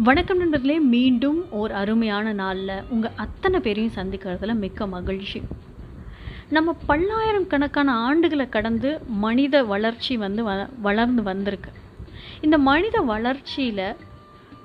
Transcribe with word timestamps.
வணக்கம் 0.00 0.38
நண்பர்களே 0.38 0.78
மீண்டும் 0.78 1.48
ஓர் 1.50 1.72
அருமையான 1.72 2.32
நாளில் 2.32 2.84
உங்கள் 2.90 3.12
அத்தனை 3.16 3.60
பேரையும் 3.60 3.96
சந்திக்கிறதுல 3.96 4.54
மிக்க 4.54 4.86
மகிழ்ச்சி. 4.86 5.42
நம்ம 6.48 6.74
பல்லாயிரம் 6.86 7.46
கணக்கான 7.46 7.96
ஆண்டுகளை 8.06 8.48
கடந்து 8.48 9.00
மனித 9.24 9.62
வளர்ச்சி 9.64 10.16
வந்து 10.16 10.44
வ 10.44 10.54
வளர்ந்து 10.80 11.22
வந்திருக்கு. 11.22 11.70
இந்த 12.40 12.58
மனித 12.58 13.00
வளர்ச்சியில் 13.00 13.84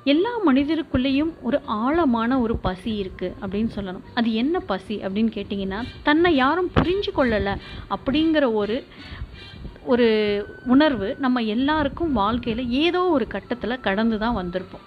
எல்லா 0.03 0.33
மனிதருக்குள்ளேயும் 0.47 1.33
ஒரு 1.41 1.59
ஆழமான 1.65 2.39
ஒரு 2.39 2.57
பசி 2.57 3.03
இருக்குது 3.03 3.35
அப்படின்னு 3.41 3.71
சொல்லணும். 3.75 4.07
அது 4.15 4.33
என்ன 4.33 4.59
பசி 4.59 4.97
அப்படின்னு 4.97 5.37
கேட்டிங்கன்னா 5.37 5.83
தன்னை 6.03 6.35
யாரும் 6.35 6.73
புரிஞ்சு 6.79 7.13
கொள்ளலை 7.15 7.55
அப்படிங்கிற 7.89 8.53
ஒரு 8.53 8.83
ஒரு 9.85 10.07
உணர்வு 10.65 11.15
நம்ம 11.19 11.41
எல்லாருக்கும் 11.41 12.13
வாழ்க்கையில் 12.13 12.69
ஏதோ 12.69 13.03
ஒரு 13.03 13.27
கட்டத்தில் 13.27 13.79
கடந்து 13.79 14.17
தான் 14.17 14.39
வந்திருப்போம். 14.43 14.85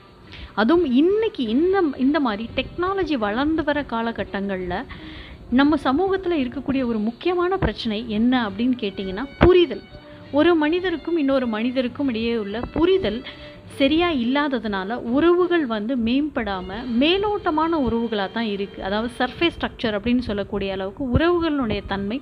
அதுவும் 0.61 0.87
இன்னைக்கு 1.01 1.43
இந்த 1.55 1.77
இந்த 2.05 2.19
மாதிரி 2.27 2.45
டெக்னாலஜி 2.57 3.16
வளர்ந்து 3.27 3.62
வர 3.69 3.79
காலகட்டங்களில் 3.93 4.77
நம்ம 5.59 5.77
சமூகத்தில் 5.87 6.41
இருக்கக்கூடிய 6.43 6.83
ஒரு 6.91 6.98
முக்கியமான 7.09 7.53
பிரச்சனை 7.65 7.98
என்ன 8.19 8.33
அப்படின்னு 8.48 8.77
கேட்டிங்கன்னா 8.83 9.25
புரிதல். 9.45 9.84
ஒரு 10.39 10.51
மனிதருக்கும் 10.62 11.17
இன்னொரு 11.23 11.47
மனிதருக்கும் 11.47 12.09
இடையே 12.09 12.34
உள்ள 12.43 12.57
புரிதல் 12.77 13.19
சரியாக 13.80 14.20
இல்லாததுனால 14.25 14.97
உறவுகள் 15.16 15.65
வந்து 15.66 15.93
மேம்படாமல் 16.07 16.87
மேலோட்டமான 17.02 17.79
உறவுகளாக 17.87 18.30
தான் 18.33 18.48
இருக்குது 18.55 18.84
அதாவது 18.87 19.11
சர்ஃபேஸ் 19.19 19.55
ஸ்ட்ரக்சர் 19.56 19.97
அப்படின்னு 19.98 20.23
சொல்லக்கூடிய 20.29 20.73
அளவுக்கு 20.73 21.05
உறவுகளுடைய 21.16 21.83
தன்மை 21.87 22.19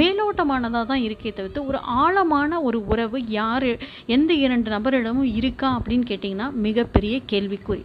மேலோட்டமானதாக 0.00 0.84
தான் 0.86 1.04
இருக்கே 1.08 1.32
தவிர்த்து 1.32 1.66
ஒரு 1.66 1.78
ஆழமான 2.02 2.60
ஒரு 2.60 2.80
உறவு 2.86 3.20
யார் 3.28 3.70
எந்த 4.06 4.32
இரண்டு 4.44 4.70
நபரிடமும் 4.70 5.30
இருக்கா 5.34 5.70
அப்படின்னு 5.78 6.08
கேட்டிங்கன்னா 6.12 6.48
மிகப்பெரிய 6.66 7.16
கேள்விக்குறி. 7.32 7.82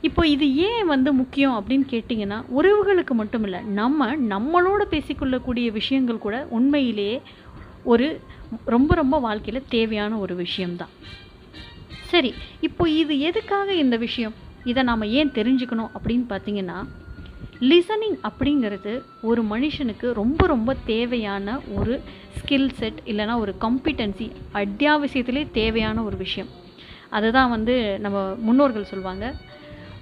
இப்போ 0.00 0.22
இது 0.26 0.46
ஏன் 0.68 0.86
வந்து 0.86 1.10
முக்கியம் 1.12 1.56
அப்படின்னு 1.58 1.86
கேட்டிங்கன்னா 1.90 2.38
உறவுகளுக்கு 2.58 3.14
மட்டும் 3.14 3.44
இல்லை 3.44 3.60
நம்ம 3.72 4.08
நம்மளோட 4.32 4.82
பேசிக்கொள்ளக்கூடிய 4.90 5.68
விஷயங்கள் 5.72 6.24
கூட 6.26 6.38
உண்மையிலேயே 6.50 7.16
ஒரு 7.92 8.08
ரொம்ப 8.64 8.94
ரொம்ப 8.94 9.18
வாழ்க்கையில் 9.18 9.68
தேவையான 9.68 10.18
ஒரு 10.18 10.34
விஷயம்தான். 10.44 10.92
சரி 12.14 12.30
இப்போ 12.60 12.88
இது 12.88 13.20
எதுக்காக 13.20 13.74
இந்த 13.74 13.96
விஷயம்? 13.96 14.34
இதை 14.64 14.82
நாம் 14.82 15.10
ஏன் 15.18 15.30
தெரிஞ்சுக்கணும் 15.30 15.90
அப்படின்னு 15.96 16.24
பார்த்தீங்கன்னா 16.28 16.76
லிசனிங் 17.70 18.18
அப்படிங்கிறது 18.28 18.92
ஒரு 19.22 19.42
மனுஷனுக்கு 19.42 20.12
ரொம்ப 20.12 20.46
ரொம்ப 20.46 20.76
தேவையான 20.84 21.56
ஒரு 21.74 21.94
ஸ்கில் 22.38 22.70
செட் 22.72 23.00
இல்லைனா 23.06 23.34
ஒரு 23.38 23.54
காம்பிட்டன்சி 23.60 24.28
அத்தியாவசியத்திலே 24.54 25.42
தேவையான 25.52 26.02
ஒரு 26.02 26.16
விஷயம். 26.16 26.50
அதுதான் 27.10 27.50
வந்து 27.50 27.98
நம்ம 27.98 28.34
முன்னோர்கள் 28.38 28.90
சொல்லுவாங்க 28.92 29.34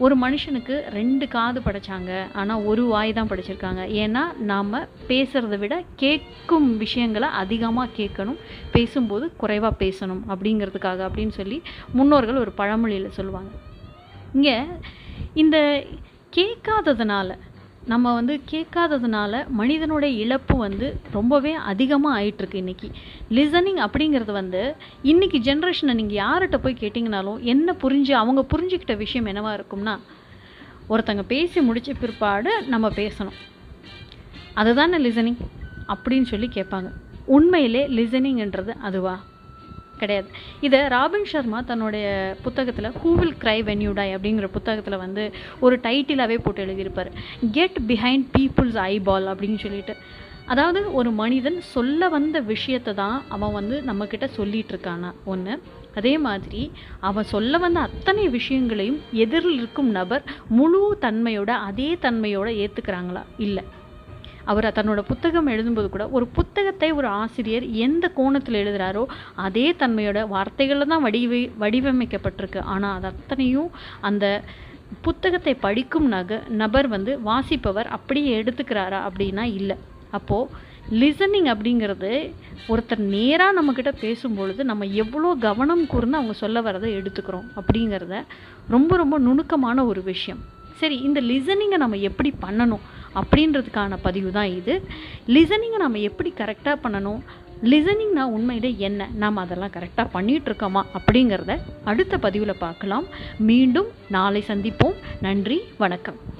ஒரு 0.04 0.14
மனுஷனுக்கு 0.24 0.74
ரெண்டு 0.96 1.24
காது 1.34 1.58
படைச்சாங்க. 1.64 2.10
ஆனால் 2.40 2.64
ஒரு 2.70 2.82
வாய் 2.92 3.12
தான் 3.18 3.30
படைச்சிருக்காங்க. 3.30 3.82
ஏன்னா 4.02 4.22
நாம் 4.50 4.72
பேசுகிறத 5.10 5.58
விட 5.62 5.74
கேட்கும் 6.02 6.68
விஷயங்களை 6.84 7.28
அதிகமாக 7.42 7.94
கேட்கணும். 7.98 8.40
பேசும்போது 8.76 9.28
குறைவாக 9.42 9.80
பேசணும் 9.84 10.22
அப்படிங்கிறதுக்காக 10.32 11.06
அப்படின்னு 11.08 11.34
சொல்லி 11.40 11.58
முன்னோர்கள் 11.98 12.42
ஒரு 12.44 12.54
பழமொழியில் 12.60 13.16
சொல்லுவாங்க. 13.18 13.52
இங்கே 14.36 14.56
இந்த 15.42 15.56
கேட்காததுனால 16.36 17.30
நம்ம 17.86 18.14
வந்து 18.14 18.40
கேட்காததுனால 18.50 19.48
மனிதனுடைய 19.48 20.24
இழப்பு 20.24 20.56
வந்து 20.56 21.00
ரொம்பவே 21.12 21.52
அதிகமாக 21.52 22.20
ஆயிட்டுருக்கு 22.20 22.54
இன்றைக்கி 22.54 22.90
லிசனிங் 23.30 23.80
அப்படிங்கிறது 23.86 24.32
வந்து 24.32 24.74
இன்றைக்கி 25.04 25.38
ஜென்ரேஷனை 25.46 25.94
நீங்கள் 25.94 26.24
யார்கிட்ட 26.24 26.58
போய் 26.58 26.76
கேட்டிங்கனாலும் 26.80 27.40
என்ன 27.40 27.76
புரிஞ்சு 27.82 28.12
அவங்க 28.12 28.46
புரிஞ்சுக்கிட்ட 28.56 28.96
விஷயம் 28.96 29.26
என்னவாக 29.26 29.62
இருக்கும்னா 29.62 29.98
ஒருத்தங்க 30.88 31.22
பேசி 31.22 31.60
முடித்த 31.60 31.92
பிற்பாடு 31.92 32.62
நம்ம 32.62 32.88
பேசணும். 32.88 33.36
அதுதானே 34.54 35.10
லிசனிங் 35.10 35.36
அப்படின்னு 35.88 36.22
சொல்லி 36.22 36.48
கேட்பாங்க. 36.54 36.90
உண்மையிலே 37.24 37.86
லிசனிங்ன்றது 37.86 38.68
அதுவா? 38.68 39.20
கிடையாது. 40.02 40.28
இதை 40.66 40.80
ராபின் 40.94 41.30
சர்மா 41.32 41.60
தன்னுடைய 41.70 42.06
புத்தகத்தில் 42.46 42.96
who will 43.02 43.34
cry 43.44 43.58
when 43.68 43.84
you 43.86 43.92
die 44.00 44.08
அப்படிங்கிற 44.16 44.48
புத்தகத்தில் 44.56 45.02
வந்து 45.04 45.24
ஒரு 45.66 45.76
டைட்டிலாகவே 45.86 46.38
போட்டு 46.44 46.66
எழுதியிருப்பார். 46.66 47.12
கெட் 47.58 47.78
பிஹைண்ட் 47.92 48.28
பீப்புள்ஸ் 48.36 48.80
ஐபால் 48.90 49.28
அப்படின்னு 49.32 49.60
சொல்லிட்டு. 49.66 49.96
அதாவது 50.52 50.80
ஒரு 50.98 51.10
மனிதன் 51.20 51.58
சொல்ல 51.74 52.08
வந்த 52.14 52.36
விஷயத்தை 52.54 52.92
தான் 53.00 53.18
அவன் 53.34 53.54
வந்து 53.58 53.76
நம்மக்கிட்ட 53.88 54.26
சொல்லிகிட்டு 54.38 54.72
இருக்கானா? 54.74 55.10
ஒன்று 55.32 55.54
அதே 55.98 56.12
மாதிரி 56.26 56.62
அவன் 57.08 57.30
சொல்ல 57.32 57.58
வந்த 57.64 57.78
அத்தனை 57.88 58.24
விஷயங்களையும் 58.36 58.98
எதிரில் 59.24 59.56
இருக்கும் 59.60 59.90
நபர் 59.98 60.24
முழு 60.58 60.80
தன்மையோட 61.04 61.50
அதே 61.68 61.88
தன்மையோட 62.04 62.48
ஏற்றுக்கிறாங்களா 62.62 63.22
இல்லை. 63.46 63.64
அவர் 64.50 64.66
தன்னோட 64.78 65.00
புத்தகம் 65.10 65.50
எழுதும்போது 65.54 65.88
கூட 65.94 66.04
ஒரு 66.16 66.26
புத்தகத்தை 66.38 66.90
ஒரு 66.98 67.08
ஆசிரியர் 67.22 67.66
எந்த 67.86 68.04
கோணத்தில் 68.18 68.60
எழுதுகிறாரோ 68.62 69.04
அதே 69.46 69.66
தன்மையோட 69.82 70.20
வார்த்தைகளில் 70.34 70.90
தான் 70.92 71.04
வடிவை 71.06 71.40
வடிவமைக்கப்பட்டிருக்கு. 71.62 72.60
ஆனால் 72.74 72.96
அது 72.98 73.08
அத்தனையும் 73.12 73.70
அந்த 74.10 74.26
புத்தகத்தை 75.06 75.54
படிக்கும் 75.66 76.08
நக 76.14 76.40
நபர் 76.62 76.88
வந்து 76.94 77.12
வாசிப்பவர் 77.28 77.88
அப்படியே 77.96 78.32
எடுத்துக்கிறாரா 78.42 79.00
அப்படின்னா 79.08 79.46
இல்லை. 79.60 79.76
அப்போது 80.18 80.70
லிசனிங் 81.00 81.48
அப்படிங்கிறது 81.52 82.10
ஒருத்தர் 82.72 83.02
நேராக 83.14 83.56
நம்மக்கிட்ட 83.58 83.90
பேசும்பொழுது 84.04 84.62
நம்ம 84.70 84.86
எவ்வளோ 85.02 85.28
கவனம் 85.44 85.84
கூர்ந்து 85.92 86.18
அவங்க 86.18 86.34
சொல்ல 86.40 86.60
வரதை 86.66 86.88
எடுத்துக்கிறோம் 86.98 87.46
அப்படிங்கிறத 87.60 88.16
ரொம்ப 88.74 88.96
ரொம்ப 89.02 89.18
நுணுக்கமான 89.26 89.84
ஒரு 89.90 90.02
விஷயம். 90.10 90.40
சரி 90.80 90.96
இந்த 91.08 91.18
லிசனிங்கை 91.30 91.78
நம்ம 91.82 92.00
எப்படி 92.08 92.30
பண்ணணும்? 92.44 92.84
அப்படின்றதுக்கான 93.14 93.96
பதிவு 94.02 94.30
தான் 94.30 94.46
இது. 94.46 94.82
லிசனிங்கை 95.26 95.76
நம்ம 95.78 95.98
எப்படி 95.98 96.32
கரெக்டாக 96.36 96.76
பண்ணணும்? 96.84 97.20
லிசனிங்னா 97.62 98.22
உண்மையிலே 98.22 98.74
என்ன? 98.78 99.08
நாம் 99.14 99.36
அதெல்லாம் 99.36 99.70
கரெக்டாக 99.70 100.08
பண்ணிகிட்ருக்கோமா 100.14 100.82
அப்படிங்கிறத 100.92 101.60
அடுத்த 101.84 102.18
பதிவில் 102.18 102.58
பார்க்கலாம். 102.58 103.04
மீண்டும் 103.38 103.86
நாளை 104.08 104.44
சந்திப்போம். 104.48 104.94
நன்றி 105.20 105.62
வணக்கம். 105.78 106.31